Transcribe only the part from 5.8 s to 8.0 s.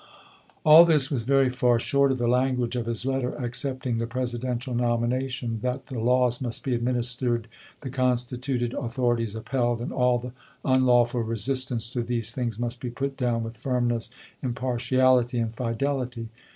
"the laws must be administered, the